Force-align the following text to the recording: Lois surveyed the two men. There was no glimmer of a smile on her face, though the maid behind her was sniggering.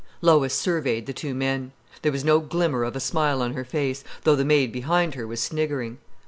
Lois 0.19 0.51
surveyed 0.55 1.05
the 1.05 1.13
two 1.13 1.35
men. 1.35 1.73
There 2.01 2.11
was 2.11 2.25
no 2.25 2.39
glimmer 2.39 2.83
of 2.83 2.95
a 2.95 2.99
smile 2.99 3.39
on 3.39 3.53
her 3.53 3.63
face, 3.63 4.03
though 4.23 4.35
the 4.35 4.43
maid 4.43 4.71
behind 4.71 5.13
her 5.13 5.27
was 5.27 5.39
sniggering. 5.41 5.99